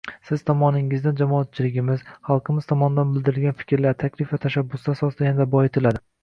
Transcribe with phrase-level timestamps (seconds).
[0.27, 6.05] Siz tomoningizdan, jamoatchiligimiz, xalqimiz tomonidan bildiriladigan fikrlar, taklif va tashabbuslar asosida yanada boyitiladi.